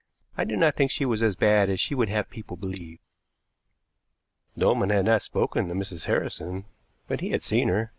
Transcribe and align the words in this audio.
I 0.35 0.45
do 0.45 0.55
not 0.57 0.73
think 0.75 0.89
she 0.89 1.05
was 1.05 1.21
as 1.21 1.35
bad 1.35 1.69
as 1.69 1.79
she 1.79 1.93
would 1.93 2.09
have 2.09 2.27
people 2.27 2.57
believe." 2.57 2.97
Dolman 4.57 4.89
had 4.89 5.05
not 5.05 5.21
spoken 5.21 5.67
to 5.67 5.75
Mrs. 5.75 6.05
Harrison, 6.05 6.65
but 7.07 7.19
he 7.19 7.29
had 7.29 7.43
seen 7.43 7.67
her. 7.67 7.89